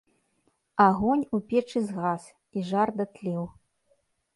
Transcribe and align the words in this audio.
Агонь 0.85 1.21
у 1.39 1.41
печы 1.53 1.85
згас, 1.91 2.23
і 2.59 2.67
жар 2.75 2.87
датлеў. 3.01 3.43